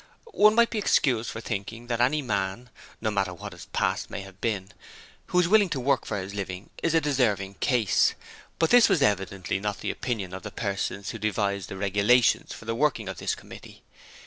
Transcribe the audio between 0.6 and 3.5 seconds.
be excused for thinking that any man no matter